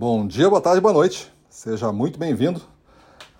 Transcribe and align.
Bom 0.00 0.28
dia, 0.28 0.48
boa 0.48 0.60
tarde, 0.60 0.80
boa 0.80 0.94
noite. 0.94 1.28
Seja 1.50 1.90
muito 1.90 2.20
bem-vindo 2.20 2.62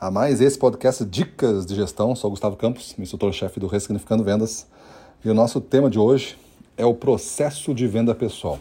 a 0.00 0.10
mais 0.10 0.40
esse 0.40 0.58
podcast 0.58 1.04
Dicas 1.04 1.64
de 1.64 1.76
Gestão. 1.76 2.16
Sou 2.16 2.30
Gustavo 2.30 2.56
Campos, 2.56 2.96
instrutor-chefe 2.98 3.60
do 3.60 3.68
Ressignificando 3.68 4.24
Vendas. 4.24 4.66
E 5.24 5.30
o 5.30 5.34
nosso 5.34 5.60
tema 5.60 5.88
de 5.88 6.00
hoje 6.00 6.36
é 6.76 6.84
o 6.84 6.92
processo 6.92 7.72
de 7.72 7.86
venda 7.86 8.12
pessoal. 8.12 8.58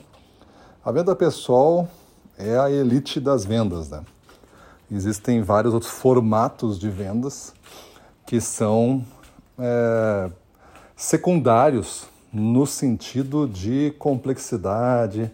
A 0.85 0.91
venda 0.91 1.15
pessoal 1.15 1.89
é 2.37 2.55
a 2.59 2.69
elite 2.69 3.19
das 3.19 3.43
vendas, 3.43 3.89
né? 3.89 4.03
Existem 4.91 5.41
vários 5.41 5.73
outros 5.73 5.91
formatos 5.91 6.77
de 6.77 6.91
vendas 6.91 7.51
que 8.27 8.39
são 8.39 9.03
é, 9.57 10.29
secundários 10.95 12.05
no 12.31 12.67
sentido 12.67 13.47
de 13.47 13.91
complexidade, 13.97 15.31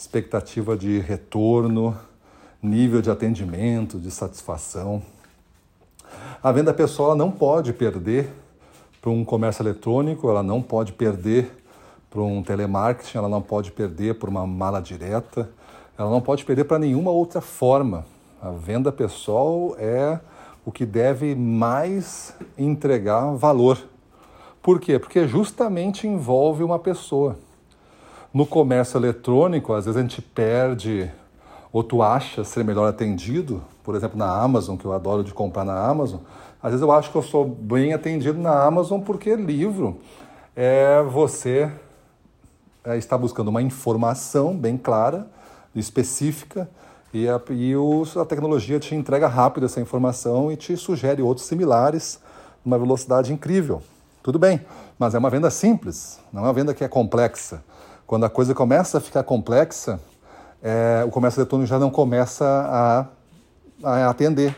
expectativa 0.00 0.74
de 0.78 0.98
retorno, 0.98 1.94
nível 2.62 3.02
de 3.02 3.10
atendimento, 3.10 3.98
de 3.98 4.10
satisfação. 4.10 5.02
A 6.42 6.50
venda 6.50 6.72
pessoal 6.72 7.14
não 7.14 7.30
pode 7.30 7.74
perder 7.74 8.30
para 8.98 9.10
um 9.10 9.22
comércio 9.22 9.62
eletrônico, 9.62 10.30
ela 10.30 10.42
não 10.42 10.62
pode 10.62 10.94
perder 10.94 11.54
para 12.08 12.22
um 12.22 12.42
telemarketing, 12.42 13.18
ela 13.18 13.28
não 13.28 13.42
pode 13.42 13.72
perder 13.72 14.14
por 14.14 14.30
uma 14.30 14.46
mala 14.46 14.80
direta, 14.80 15.50
ela 15.98 16.10
não 16.10 16.22
pode 16.22 16.46
perder 16.46 16.64
para 16.64 16.78
nenhuma 16.78 17.10
outra 17.10 17.42
forma. 17.42 18.06
A 18.40 18.50
venda 18.50 18.90
pessoal 18.90 19.76
é 19.78 20.18
o 20.64 20.72
que 20.72 20.86
deve 20.86 21.34
mais 21.34 22.34
entregar 22.56 23.34
valor. 23.34 23.78
Por 24.62 24.80
quê? 24.80 24.98
Porque 24.98 25.28
justamente 25.28 26.06
envolve 26.06 26.64
uma 26.64 26.78
pessoa. 26.78 27.36
No 28.32 28.46
comércio 28.46 28.96
eletrônico, 28.96 29.72
às 29.72 29.86
vezes 29.86 29.98
a 29.98 30.02
gente 30.02 30.22
perde 30.22 31.10
ou 31.72 31.82
tu 31.82 32.02
acha 32.02 32.44
ser 32.44 32.64
melhor 32.64 32.88
atendido, 32.88 33.62
por 33.82 33.94
exemplo, 33.94 34.18
na 34.18 34.28
Amazon, 34.28 34.76
que 34.76 34.84
eu 34.84 34.92
adoro 34.92 35.22
de 35.24 35.32
comprar 35.32 35.64
na 35.64 35.78
Amazon, 35.84 36.20
às 36.62 36.70
vezes 36.70 36.82
eu 36.82 36.92
acho 36.92 37.10
que 37.10 37.16
eu 37.16 37.22
sou 37.22 37.44
bem 37.44 37.92
atendido 37.92 38.38
na 38.38 38.64
Amazon 38.64 39.00
porque 39.00 39.34
livro 39.34 40.00
é 40.54 41.02
você 41.02 41.70
é, 42.84 42.96
está 42.96 43.16
buscando 43.16 43.48
uma 43.48 43.62
informação 43.62 44.56
bem 44.56 44.76
clara, 44.76 45.26
específica, 45.74 46.68
e, 47.12 47.28
a, 47.28 47.40
e 47.50 47.74
o, 47.74 48.04
a 48.16 48.24
tecnologia 48.24 48.78
te 48.78 48.94
entrega 48.94 49.26
rápido 49.26 49.66
essa 49.66 49.80
informação 49.80 50.52
e 50.52 50.56
te 50.56 50.76
sugere 50.76 51.20
outros 51.20 51.46
similares 51.46 52.20
numa 52.64 52.78
velocidade 52.78 53.32
incrível. 53.32 53.82
Tudo 54.22 54.38
bem, 54.38 54.60
mas 54.98 55.14
é 55.14 55.18
uma 55.18 55.30
venda 55.30 55.50
simples, 55.50 56.20
não 56.32 56.42
é 56.42 56.46
uma 56.46 56.52
venda 56.52 56.72
que 56.72 56.84
é 56.84 56.88
complexa. 56.88 57.62
Quando 58.10 58.24
a 58.24 58.28
coisa 58.28 58.52
começa 58.52 58.98
a 58.98 59.00
ficar 59.00 59.22
complexa, 59.22 60.00
é, 60.60 61.04
o 61.06 61.10
comércio 61.12 61.38
eletrônico 61.38 61.68
já 61.68 61.78
não 61.78 61.90
começa 61.90 62.44
a, 62.44 63.06
a, 63.84 64.10
atender. 64.10 64.52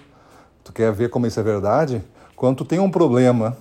Tu 0.65 0.73
quer 0.73 0.91
ver 0.91 1.11
como 1.11 1.27
isso 1.27 1.39
é 1.39 1.43
verdade? 1.43 2.03
Quando 2.35 2.57
tu 2.57 2.65
tem 2.65 2.79
um 2.79 2.91
problema, 2.91 3.55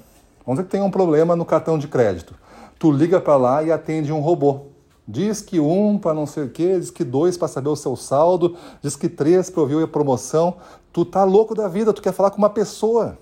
vamos 0.45 0.59
dizer 0.59 0.63
que 0.63 0.69
tem 0.69 0.81
um 0.81 0.89
problema 0.89 1.35
no 1.35 1.43
cartão 1.43 1.77
de 1.77 1.89
crédito, 1.89 2.33
tu 2.79 2.89
liga 2.89 3.19
para 3.19 3.35
lá 3.35 3.63
e 3.63 3.69
atende 3.69 4.13
um 4.13 4.21
robô. 4.21 4.67
Diz 5.05 5.41
que 5.41 5.59
um 5.59 5.97
para 5.97 6.13
não 6.13 6.25
sei 6.25 6.45
o 6.45 6.49
quê, 6.49 6.79
diz 6.79 6.89
que 6.89 7.03
dois 7.03 7.35
para 7.35 7.49
saber 7.49 7.67
o 7.67 7.75
seu 7.75 7.97
saldo, 7.97 8.55
diz 8.81 8.95
que 8.95 9.09
três 9.09 9.49
para 9.49 9.59
ouvir 9.59 9.83
a 9.83 9.87
promoção. 9.87 10.55
Tu 10.93 11.03
tá 11.03 11.25
louco 11.25 11.53
da 11.53 11.67
vida, 11.67 11.91
tu 11.91 12.01
quer 12.01 12.13
falar 12.13 12.31
com 12.31 12.37
uma 12.37 12.49
pessoa. 12.49 13.17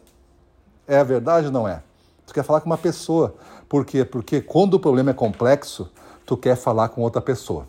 É 0.88 1.04
verdade 1.04 1.48
ou 1.48 1.52
não 1.52 1.67
é? 1.67 1.81
Tu 2.28 2.33
quer 2.36 2.44
falar 2.44 2.61
com 2.61 2.67
uma 2.67 2.78
pessoa. 2.78 3.33
Por 3.67 3.83
quê? 3.86 4.06
Porque 4.06 4.39
quando 4.39 4.76
o 4.76 4.80
problema 4.80 5.09
é 5.09 5.16
complexo, 5.16 5.89
tu 6.30 6.38
quer 6.38 6.56
falar 6.56 6.90
com 6.90 7.02
outra 7.02 7.22
pessoa. 7.22 7.68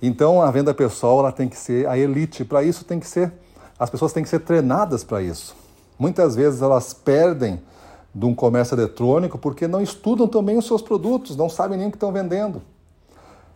Então 0.00 0.42
a 0.42 0.50
venda 0.50 0.74
pessoal 0.74 1.20
ela 1.20 1.32
tem 1.32 1.48
que 1.48 1.56
ser 1.56 1.88
a 1.88 1.96
elite. 1.96 2.44
Para 2.44 2.62
isso 2.62 2.84
tem 2.84 3.00
que 3.00 3.06
ser 3.06 3.32
as 3.78 3.90
pessoas 3.90 4.12
têm 4.12 4.22
que 4.22 4.28
ser 4.28 4.40
treinadas 4.40 5.04
para 5.04 5.22
isso. 5.22 5.54
Muitas 5.98 6.34
vezes 6.34 6.62
elas 6.62 6.94
perdem 6.94 7.60
de 8.14 8.24
um 8.24 8.34
comércio 8.34 8.74
eletrônico 8.74 9.36
porque 9.36 9.68
não 9.68 9.80
estudam 9.82 10.26
também 10.26 10.56
os 10.56 10.66
seus 10.66 10.80
produtos, 10.80 11.36
não 11.36 11.48
sabem 11.48 11.76
nem 11.76 11.88
o 11.88 11.90
que 11.90 11.96
estão 11.96 12.10
vendendo. 12.10 12.62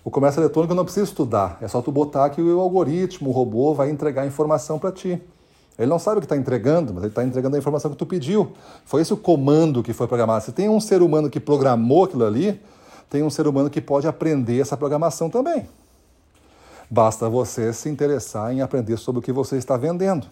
O 0.05 0.11
comércio 0.11 0.41
eletrônico 0.41 0.75
não 0.75 0.85
precisa 0.85 1.05
estudar, 1.05 1.59
é 1.61 1.69
só 1.69 1.81
tu 1.81 1.91
botar 1.91 2.29
que 2.31 2.41
o 2.41 2.61
algoritmo, 2.61 3.31
o 3.31 3.33
robô 3.33 3.75
vai 3.75 3.91
entregar 3.91 4.27
informação 4.27 4.79
para 4.79 4.93
ti. 4.93 5.21
Ele 5.79 5.89
não 5.89 5.99
sabe 5.99 6.19
o 6.19 6.21
que 6.21 6.27
está 6.27 6.37
entregando, 6.37 6.93
mas 6.93 7.03
ele 7.03 7.11
está 7.11 7.25
entregando 7.25 7.57
a 7.57 7.59
informação 7.59 7.91
que 7.91 7.97
tu 7.97 8.05
pediu. 8.05 8.53
Foi 8.85 9.01
esse 9.01 9.15
o 9.15 9.17
comando 9.17 9.83
que 9.83 9.95
foi 9.95 10.07
programado. 10.07 10.45
Se 10.45 10.53
tem 10.53 10.69
um 10.69 10.81
ser 10.81 11.01
humano 11.01 11.31
que 11.31 11.41
programou 11.41 12.05
aquilo 12.05 12.27
ali, 12.27 12.61
tem 13.11 13.25
um 13.25 13.29
ser 13.29 13.49
humano 13.49 13.69
que 13.69 13.81
pode 13.81 14.07
aprender 14.07 14.61
essa 14.61 14.77
programação 14.77 15.29
também. 15.29 15.69
Basta 16.89 17.29
você 17.29 17.73
se 17.73 17.89
interessar 17.89 18.53
em 18.53 18.63
aprender 18.63 18.97
sobre 18.97 19.19
o 19.19 19.23
que 19.23 19.33
você 19.33 19.57
está 19.57 19.77
vendendo. 19.77 20.27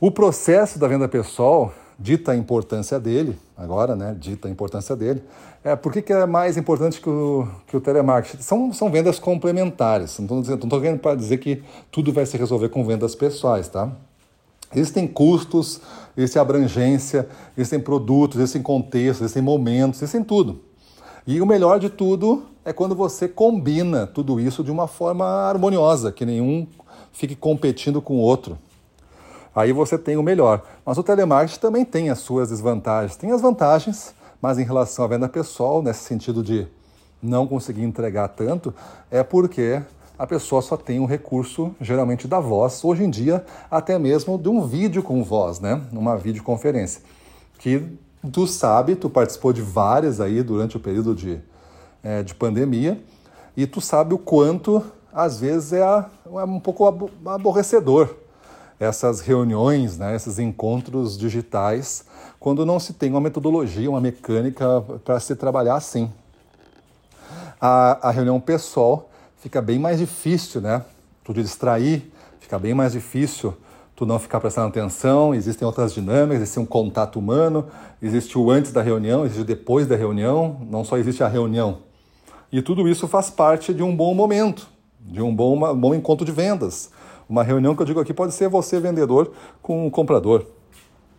O 0.00 0.10
processo 0.10 0.78
da 0.78 0.86
venda 0.86 1.08
pessoal, 1.08 1.72
dita 1.98 2.32
a 2.32 2.36
importância 2.36 3.00
dele, 3.00 3.36
agora, 3.56 3.96
né, 3.96 4.14
dita 4.16 4.46
a 4.46 4.50
importância 4.50 4.94
dele, 4.94 5.22
é 5.64 5.74
por 5.74 5.92
que, 5.92 6.00
que 6.00 6.12
é 6.12 6.24
mais 6.24 6.56
importante 6.56 7.00
que 7.00 7.10
o, 7.10 7.48
que 7.66 7.76
o 7.76 7.80
telemarketing? 7.80 8.42
São, 8.42 8.72
são 8.72 8.90
vendas 8.90 9.18
complementares. 9.18 10.18
Não 10.20 10.40
estou 10.40 10.80
querendo 10.80 11.00
para 11.00 11.16
dizer 11.16 11.38
que 11.38 11.62
tudo 11.90 12.12
vai 12.12 12.24
se 12.24 12.36
resolver 12.36 12.68
com 12.68 12.84
vendas 12.84 13.14
pessoais, 13.14 13.68
tá? 13.68 13.90
Existem 14.74 15.06
custos, 15.06 15.80
existe 16.16 16.38
abrangência, 16.38 17.28
existem 17.56 17.80
produtos, 17.80 18.38
existem 18.38 18.62
contextos, 18.62 19.22
existem 19.22 19.42
momentos, 19.42 20.00
existem 20.00 20.22
tudo. 20.22 20.60
E 21.26 21.40
o 21.40 21.46
melhor 21.46 21.78
de 21.78 21.88
tudo 21.88 22.44
é 22.64 22.72
quando 22.72 22.94
você 22.94 23.28
combina 23.28 24.06
tudo 24.06 24.38
isso 24.38 24.62
de 24.62 24.70
uma 24.70 24.86
forma 24.86 25.24
harmoniosa, 25.24 26.12
que 26.12 26.24
nenhum 26.24 26.66
fique 27.12 27.34
competindo 27.34 28.00
com 28.00 28.16
o 28.16 28.20
outro. 28.20 28.58
Aí 29.54 29.72
você 29.72 29.98
tem 29.98 30.16
o 30.16 30.22
melhor. 30.22 30.62
Mas 30.84 30.98
o 30.98 31.02
telemarketing 31.02 31.60
também 31.60 31.84
tem 31.84 32.10
as 32.10 32.18
suas 32.20 32.50
desvantagens. 32.50 33.16
Tem 33.16 33.32
as 33.32 33.40
vantagens, 33.40 34.14
mas 34.40 34.58
em 34.58 34.64
relação 34.64 35.04
à 35.04 35.08
venda 35.08 35.28
pessoal, 35.28 35.82
nesse 35.82 36.04
sentido 36.04 36.42
de 36.42 36.66
não 37.20 37.46
conseguir 37.46 37.82
entregar 37.82 38.28
tanto, 38.28 38.72
é 39.10 39.22
porque 39.22 39.82
a 40.18 40.26
pessoa 40.26 40.60
só 40.60 40.76
tem 40.76 40.98
um 40.98 41.06
recurso, 41.06 41.74
geralmente 41.80 42.26
da 42.26 42.40
voz, 42.40 42.84
hoje 42.84 43.04
em 43.04 43.10
dia 43.10 43.44
até 43.70 43.98
mesmo 43.98 44.36
de 44.36 44.48
um 44.48 44.66
vídeo 44.66 45.02
com 45.02 45.22
voz, 45.22 45.60
né? 45.60 45.80
Uma 45.92 46.16
videoconferência. 46.16 47.02
Que 47.58 47.98
Tu 48.32 48.46
sabe, 48.48 48.96
tu 48.96 49.08
participou 49.08 49.52
de 49.52 49.62
várias 49.62 50.20
aí 50.20 50.42
durante 50.42 50.76
o 50.76 50.80
período 50.80 51.14
de, 51.14 51.40
é, 52.02 52.22
de 52.22 52.34
pandemia, 52.34 53.00
e 53.56 53.64
tu 53.66 53.80
sabe 53.80 54.12
o 54.12 54.18
quanto, 54.18 54.84
às 55.12 55.38
vezes, 55.38 55.72
é, 55.72 55.80
é 55.80 56.44
um 56.44 56.58
pouco 56.58 57.10
aborrecedor 57.24 58.16
essas 58.80 59.20
reuniões, 59.20 59.98
né, 59.98 60.14
esses 60.14 60.38
encontros 60.38 61.18
digitais, 61.18 62.04
quando 62.38 62.64
não 62.64 62.78
se 62.78 62.92
tem 62.92 63.10
uma 63.10 63.20
metodologia, 63.20 63.90
uma 63.90 64.00
mecânica 64.00 64.80
para 65.04 65.18
se 65.18 65.34
trabalhar 65.34 65.74
assim. 65.74 66.10
A, 67.60 68.08
a 68.08 68.10
reunião 68.12 68.40
pessoal 68.40 69.07
fica 69.40 69.60
bem 69.60 69.78
mais 69.78 69.98
difícil, 69.98 70.60
né? 70.60 70.84
Tu 71.24 71.32
distrair, 71.34 72.10
fica 72.40 72.58
bem 72.58 72.74
mais 72.74 72.92
difícil 72.92 73.54
tu 73.98 74.06
não 74.06 74.20
ficar 74.20 74.38
prestando 74.38 74.68
atenção, 74.68 75.34
existem 75.34 75.66
outras 75.66 75.92
dinâmicas, 75.92 76.42
existe 76.42 76.60
um 76.60 76.64
contato 76.64 77.18
humano, 77.18 77.66
existe 78.00 78.38
o 78.38 78.48
antes 78.48 78.70
da 78.70 78.80
reunião, 78.80 79.24
existe 79.24 79.40
o 79.40 79.44
depois 79.44 79.88
da 79.88 79.96
reunião, 79.96 80.64
não 80.70 80.84
só 80.84 80.96
existe 80.96 81.24
a 81.24 81.26
reunião. 81.26 81.78
E 82.52 82.62
tudo 82.62 82.88
isso 82.88 83.08
faz 83.08 83.28
parte 83.28 83.74
de 83.74 83.82
um 83.82 83.96
bom 83.96 84.14
momento, 84.14 84.68
de 85.00 85.20
um 85.20 85.34
bom, 85.34 85.56
um 85.56 85.76
bom 85.76 85.96
encontro 85.96 86.24
de 86.24 86.30
vendas. 86.30 86.92
Uma 87.28 87.42
reunião 87.42 87.74
que 87.74 87.82
eu 87.82 87.86
digo 87.86 87.98
aqui 87.98 88.14
pode 88.14 88.32
ser 88.34 88.48
você, 88.48 88.78
vendedor, 88.78 89.32
com 89.60 89.88
um 89.88 89.90
comprador. 89.90 90.46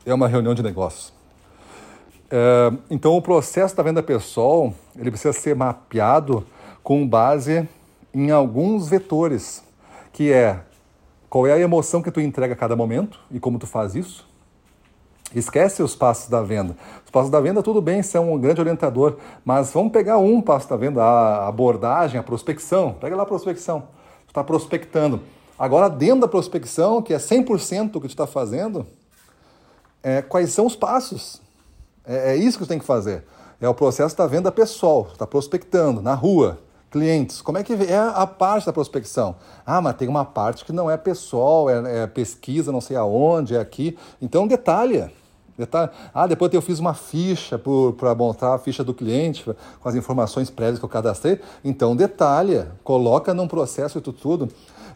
É 0.05 0.13
uma 0.13 0.29
reunião 0.29 0.53
de 0.53 0.63
negócios. 0.63 1.11
É, 2.31 2.71
então, 2.89 3.17
o 3.17 3.21
processo 3.21 3.75
da 3.75 3.83
venda 3.83 4.01
pessoal 4.01 4.73
ele 4.97 5.11
precisa 5.11 5.33
ser 5.33 5.53
mapeado 5.53 6.45
com 6.81 7.05
base 7.05 7.67
em 8.13 8.31
alguns 8.31 8.89
vetores, 8.89 9.63
que 10.11 10.31
é 10.31 10.61
qual 11.29 11.45
é 11.45 11.53
a 11.53 11.59
emoção 11.59 12.01
que 12.01 12.09
tu 12.09 12.19
entrega 12.19 12.53
a 12.53 12.57
cada 12.57 12.75
momento 12.75 13.19
e 13.29 13.39
como 13.39 13.59
tu 13.59 13.67
faz 13.67 13.93
isso? 13.93 14.27
Esquece 15.33 15.83
os 15.83 15.95
passos 15.95 16.27
da 16.27 16.41
venda. 16.41 16.75
Os 17.05 17.11
passos 17.11 17.29
da 17.29 17.39
venda, 17.39 17.61
tudo 17.61 17.79
bem, 17.81 18.01
são 18.01 18.33
um 18.33 18.39
grande 18.39 18.59
orientador, 18.59 19.17
mas 19.45 19.71
vamos 19.71 19.91
pegar 19.91 20.17
um 20.17 20.41
passo 20.41 20.67
da 20.67 20.75
venda, 20.75 21.03
a 21.03 21.47
abordagem, 21.47 22.19
a 22.19 22.23
prospecção. 22.23 22.93
Pega 22.93 23.15
lá 23.15 23.23
a 23.23 23.27
prospecção. 23.27 23.81
Tu 24.25 24.29
está 24.29 24.43
prospectando. 24.43 25.21
Agora, 25.57 25.87
dentro 25.87 26.21
da 26.21 26.27
prospecção, 26.27 27.01
que 27.01 27.13
é 27.13 27.17
100% 27.17 27.95
o 27.95 28.01
que 28.01 28.07
tu 28.07 28.11
está 28.11 28.25
fazendo, 28.25 28.87
é, 30.01 30.23
quais 30.23 30.51
são 30.51 30.65
os 30.65 30.75
passos? 30.75 31.39
É, 32.03 32.31
é, 32.31 32.35
isso 32.35 32.57
que 32.57 32.65
tu 32.65 32.67
tem 32.67 32.79
que 32.79 32.85
fazer. 32.85 33.23
É 33.61 33.69
o 33.69 33.73
processo 33.73 34.17
da 34.17 34.25
venda 34.25 34.51
pessoal. 34.51 35.03
Tu 35.03 35.13
está 35.13 35.27
prospectando 35.27 36.01
na 36.01 36.15
rua 36.15 36.57
clientes. 36.89 37.41
Como 37.41 37.57
é 37.57 37.63
que 37.63 37.73
é 37.73 37.97
a 37.97 38.25
parte 38.25 38.65
da 38.65 38.73
prospecção? 38.73 39.35
Ah, 39.65 39.81
mas 39.81 39.95
tem 39.95 40.07
uma 40.07 40.25
parte 40.25 40.65
que 40.65 40.71
não 40.71 40.89
é 40.89 40.97
pessoal, 40.97 41.69
é, 41.69 42.03
é 42.03 42.07
pesquisa, 42.07 42.71
não 42.71 42.81
sei 42.81 42.97
aonde, 42.97 43.55
é 43.55 43.59
aqui. 43.59 43.97
Então 44.21 44.47
detalha, 44.47 45.11
Detalha. 45.59 45.91
Ah, 46.13 46.25
depois 46.25 46.53
eu 46.53 46.61
fiz 46.61 46.79
uma 46.79 46.93
ficha 46.93 47.59
para 47.97 48.15
montar 48.15 48.55
a 48.55 48.57
ficha 48.57 48.81
do 48.81 48.93
cliente 48.93 49.43
com 49.81 49.89
as 49.89 49.93
informações 49.93 50.49
prévias 50.49 50.79
que 50.79 50.85
eu 50.85 50.89
cadastrei. 50.89 51.41
Então 51.65 51.97
detalha, 51.97 52.71
coloca 52.81 53.33
num 53.33 53.45
processo 53.45 53.97
e 53.97 54.01
tudo. 54.01 54.47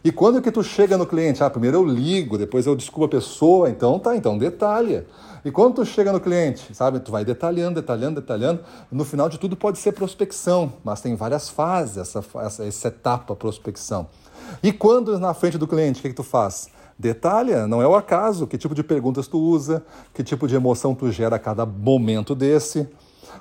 E 0.04 0.12
quando 0.12 0.42
que 0.42 0.52
tu 0.52 0.62
chega 0.62 0.98
no 0.98 1.06
cliente? 1.06 1.42
Ah, 1.42 1.48
primeiro 1.48 1.78
eu 1.78 1.84
ligo, 1.86 2.36
depois 2.36 2.66
eu 2.66 2.76
descubro 2.76 3.06
a 3.06 3.08
pessoa, 3.08 3.70
então 3.70 3.98
tá, 3.98 4.14
então 4.14 4.36
detalha. 4.36 5.06
E 5.42 5.50
quando 5.50 5.76
tu 5.76 5.84
chega 5.86 6.12
no 6.12 6.20
cliente, 6.20 6.74
sabe, 6.74 7.00
tu 7.00 7.10
vai 7.10 7.24
detalhando, 7.24 7.80
detalhando, 7.80 8.20
detalhando. 8.20 8.60
No 8.92 9.02
final 9.02 9.30
de 9.30 9.38
tudo 9.38 9.56
pode 9.56 9.78
ser 9.78 9.92
prospecção, 9.92 10.74
mas 10.84 11.00
tem 11.00 11.16
várias 11.16 11.48
fases 11.48 11.96
essa, 11.96 12.22
essa, 12.42 12.66
essa 12.66 12.88
etapa 12.88 13.34
prospecção. 13.34 14.06
E 14.62 14.72
quando 14.72 15.18
na 15.18 15.32
frente 15.32 15.56
do 15.56 15.66
cliente, 15.66 16.00
o 16.00 16.02
que, 16.02 16.10
que 16.10 16.14
tu 16.14 16.22
faz? 16.22 16.68
Detalha, 16.98 17.66
não 17.66 17.80
é 17.80 17.88
o 17.88 17.94
acaso, 17.94 18.46
que 18.46 18.58
tipo 18.58 18.74
de 18.74 18.84
perguntas 18.84 19.26
tu 19.26 19.38
usa, 19.38 19.82
que 20.12 20.22
tipo 20.22 20.46
de 20.46 20.54
emoção 20.54 20.94
tu 20.94 21.10
gera 21.10 21.36
a 21.36 21.38
cada 21.38 21.64
momento 21.64 22.34
desse, 22.34 22.86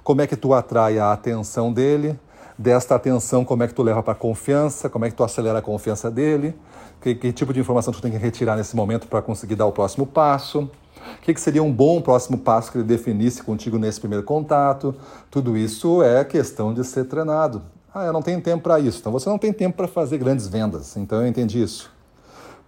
como 0.02 0.22
é 0.22 0.28
que 0.28 0.38
tu 0.38 0.54
atrai 0.54 0.98
a 0.98 1.12
atenção 1.12 1.74
dele, 1.74 2.18
desta 2.58 2.96
atenção, 2.96 3.44
como 3.44 3.64
é 3.64 3.68
que 3.68 3.74
tu 3.74 3.84
leva 3.84 4.02
para 4.02 4.14
a 4.14 4.16
confiança, 4.16 4.90
como 4.90 5.06
é 5.06 5.10
que 5.10 5.16
tu 5.16 5.24
acelera 5.24 5.60
a 5.60 5.62
confiança 5.62 6.10
dele, 6.10 6.56
que, 7.02 7.16
que 7.16 7.34
tipo 7.34 7.54
de 7.54 7.60
informação 7.60 7.94
tu 7.94 8.02
tem 8.02 8.12
que 8.12 8.18
retirar 8.18 8.56
nesse 8.56 8.76
momento 8.76 9.08
para 9.08 9.22
conseguir 9.22 9.56
dar 9.56 9.66
o 9.66 9.72
próximo 9.72 10.06
passo, 10.06 10.70
o 11.18 11.22
que, 11.22 11.34
que 11.34 11.42
seria 11.42 11.62
um 11.64 11.72
bom 11.72 12.02
próximo 12.02 12.38
passo 12.38 12.72
que 12.72 12.78
ele 12.78 12.86
definisse 12.86 13.44
contigo 13.44 13.78
nesse 13.78 14.00
primeiro 14.00 14.24
contato. 14.24 14.96
Tudo 15.30 15.58
isso 15.58 16.02
é 16.02 16.24
questão 16.24 16.74
de 16.74 16.84
ser 16.84 17.06
treinado. 17.06 17.62
Ah, 17.94 18.06
eu 18.06 18.14
não 18.14 18.22
tenho 18.22 18.42
tempo 18.42 18.64
para 18.64 18.80
isso. 18.80 19.00
Então 19.00 19.12
você 19.12 19.30
não 19.30 19.38
tem 19.38 19.54
tempo 19.54 19.78
para 19.78 19.88
fazer 19.88 20.18
grandes 20.18 20.48
vendas. 20.48 20.98
Então 20.98 21.22
eu 21.22 21.28
entendi 21.28 21.62
isso. 21.62 21.92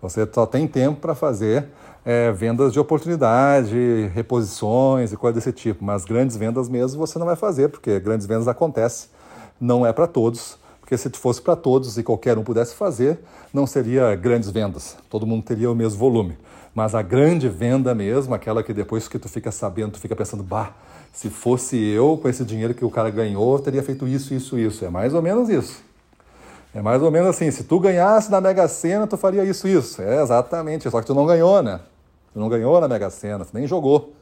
Você 0.01 0.27
só 0.31 0.45
tem 0.45 0.67
tempo 0.67 0.99
para 0.99 1.15
fazer 1.15 1.67
é, 2.05 2.31
vendas 2.31 2.71
de 2.71 2.79
oportunidade, 2.79 4.11
reposições 4.13 5.11
e 5.11 5.17
coisas 5.17 5.43
desse 5.43 5.55
tipo. 5.55 5.83
Mas 5.83 6.05
grandes 6.05 6.37
vendas 6.37 6.69
mesmo 6.69 6.99
você 6.99 7.17
não 7.17 7.25
vai 7.25 7.35
fazer, 7.35 7.69
porque 7.69 7.99
grandes 7.99 8.27
vendas 8.27 8.47
acontecem, 8.47 9.09
não 9.59 9.85
é 9.85 9.93
para 9.93 10.07
todos. 10.07 10.57
Porque 10.79 10.95
se 10.97 11.09
fosse 11.09 11.41
para 11.41 11.55
todos 11.55 11.97
e 11.97 12.03
qualquer 12.03 12.37
um 12.37 12.43
pudesse 12.43 12.75
fazer, 12.75 13.19
não 13.51 13.65
seria 13.65 14.15
grandes 14.15 14.51
vendas. 14.51 14.95
Todo 15.09 15.25
mundo 15.25 15.43
teria 15.43 15.71
o 15.71 15.75
mesmo 15.75 15.97
volume. 15.97 16.37
Mas 16.75 16.93
a 16.93 17.01
grande 17.01 17.49
venda 17.49 17.95
mesmo, 17.95 18.35
aquela 18.35 18.61
que 18.61 18.71
depois 18.71 19.07
que 19.07 19.17
tu 19.17 19.27
fica 19.27 19.51
sabendo, 19.51 19.93
tu 19.93 19.99
fica 19.99 20.15
pensando, 20.15 20.43
bah, 20.43 20.73
se 21.11 21.29
fosse 21.29 21.77
eu 21.77 22.19
com 22.21 22.27
esse 22.27 22.43
dinheiro 22.43 22.73
que 22.73 22.85
o 22.85 22.91
cara 22.91 23.09
ganhou, 23.09 23.57
teria 23.57 23.81
feito 23.81 24.07
isso, 24.07 24.33
isso, 24.33 24.59
isso. 24.59 24.85
É 24.85 24.89
mais 24.89 25.13
ou 25.13 25.21
menos 25.21 25.49
isso. 25.49 25.81
É 26.73 26.81
mais 26.81 27.01
ou 27.01 27.09
menos 27.09 27.29
assim, 27.29 27.49
se 27.49 27.63
tu 27.63 27.79
ganhasse 27.79 28.29
na 28.29 28.41
Mega 28.41 28.67
Sena, 28.67 29.07
tu 29.07 29.15
faria 29.15 29.45
isso, 29.45 29.65
isso. 29.65 30.01
É 30.01 30.21
exatamente, 30.21 30.89
só 30.91 30.99
que 30.99 31.07
tu 31.07 31.15
não 31.15 31.25
ganhou, 31.25 31.63
né? 31.63 31.79
Tu 32.33 32.39
não 32.39 32.49
ganhou 32.49 32.79
na 32.81 32.87
Mega 32.87 33.09
Sena, 33.09 33.45
tu 33.45 33.51
nem 33.53 33.65
jogou. 33.65 34.13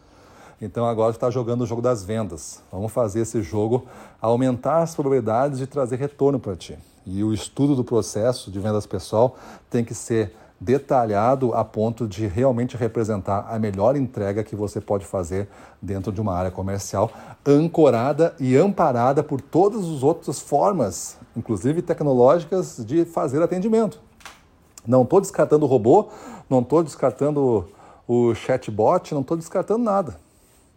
Então 0.62 0.86
agora 0.86 1.12
está 1.12 1.30
jogando 1.30 1.62
o 1.62 1.66
jogo 1.66 1.82
das 1.82 2.04
vendas. 2.04 2.62
Vamos 2.72 2.92
fazer 2.92 3.22
esse 3.22 3.42
jogo 3.42 3.86
aumentar 4.22 4.82
as 4.82 4.96
probabilidades 4.96 5.60
de 5.60 5.68
trazer 5.68 5.98
retorno 5.98 6.40
para 6.40 6.56
ti. 6.56 6.78
E 7.06 7.24
o 7.24 7.34
estudo 7.34 7.76
do 7.76 7.84
processo 7.84 8.50
de 8.50 8.60
vendas 8.60 8.86
pessoal 8.86 9.36
tem 9.70 9.84
que 9.84 9.94
ser 9.94 10.34
detalhado 10.64 11.54
a 11.54 11.66
ponto 11.66 12.08
de 12.08 12.26
realmente 12.26 12.78
representar 12.78 13.48
a 13.50 13.60
melhor 13.60 13.98
entrega 13.98 14.44
que 14.44 14.56
você 14.56 14.80
pode 14.80 15.06
fazer 15.06 15.50
dentro 15.82 16.12
de 16.12 16.22
uma 16.22 16.34
área 16.34 16.50
comercial, 16.50 17.12
ancorada 17.46 18.34
e 18.40 18.56
amparada 18.56 19.22
por 19.22 19.42
todas 19.42 19.82
as 19.82 20.04
outras 20.04 20.40
formas, 20.40 21.18
inclusive 21.36 21.82
tecnológicas, 21.82 22.78
de 22.86 23.04
fazer 23.04 23.42
atendimento. 23.42 24.00
Não 24.88 25.04
estou 25.04 25.20
descartando 25.20 25.66
o 25.66 25.68
robô, 25.68 26.08
não 26.50 26.60
estou 26.60 26.82
descartando 26.82 27.68
o 28.08 28.34
chatbot, 28.34 29.14
não 29.14 29.22
estou 29.22 29.36
descartando 29.36 29.84
nada. 29.84 30.16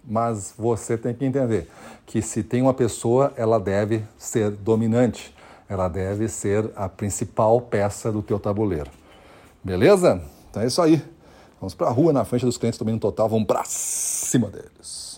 Mas 0.06 0.54
você 0.56 0.96
tem 0.96 1.12
que 1.12 1.24
entender 1.24 1.68
que 2.06 2.22
se 2.22 2.42
tem 2.42 2.62
uma 2.62 2.72
pessoa, 2.72 3.32
ela 3.36 3.58
deve 3.58 4.04
ser 4.16 4.50
dominante, 4.50 5.34
ela 5.68 5.88
deve 5.88 6.28
ser 6.28 6.70
a 6.76 6.88
principal 6.88 7.60
peça 7.60 8.12
do 8.12 8.22
teu 8.22 8.38
tabuleiro. 8.38 8.90
Beleza? 9.64 10.22
Então 10.48 10.62
é 10.62 10.66
isso 10.66 10.80
aí. 10.80 11.02
Vamos 11.60 11.74
para 11.74 11.88
a 11.88 11.90
rua 11.90 12.12
na 12.12 12.24
frente 12.24 12.44
dos 12.44 12.56
clientes 12.56 12.78
no 12.78 12.98
total, 12.98 13.28
vamos 13.28 13.46
para 13.46 13.64
cima 13.64 14.48
deles. 14.48 15.15